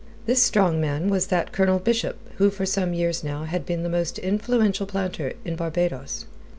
This 0.25 0.41
strong 0.41 0.81
man 0.81 1.09
was 1.11 1.27
that 1.27 1.51
Colonel 1.51 1.77
Bishop 1.77 2.17
who 2.37 2.49
for 2.49 2.65
some 2.65 2.95
years 2.95 3.23
now 3.23 3.43
had 3.43 3.67
been 3.67 3.83
the 3.83 3.87
most 3.87 4.17
influential 4.17 4.87
planter 4.87 5.33
in 5.45 5.55
Barbados. 5.55 6.25